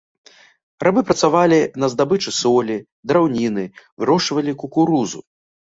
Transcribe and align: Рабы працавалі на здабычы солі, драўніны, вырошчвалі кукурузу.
Рабы 0.85 1.03
працавалі 1.09 1.59
на 1.83 1.89
здабычы 1.95 2.31
солі, 2.39 2.79
драўніны, 3.13 3.63
вырошчвалі 4.03 4.59
кукурузу. 4.65 5.19